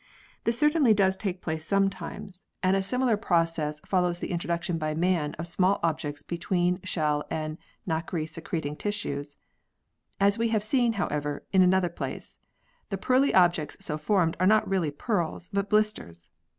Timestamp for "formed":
13.99-14.35